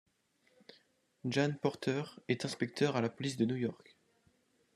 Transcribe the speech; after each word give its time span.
Jane 1.25 1.59
Porter 1.59 2.01
est 2.27 2.43
inspecteur 2.43 2.95
à 2.95 3.01
la 3.01 3.09
police 3.09 3.37
de 3.37 3.45
New 3.45 3.55
York. 3.55 3.99